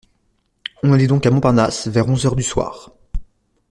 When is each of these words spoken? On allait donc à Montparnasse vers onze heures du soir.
On 0.81 0.93
allait 0.93 1.05
donc 1.05 1.27
à 1.27 1.29
Montparnasse 1.29 1.85
vers 1.85 2.09
onze 2.09 2.25
heures 2.25 2.35
du 2.35 2.41
soir. 2.41 2.89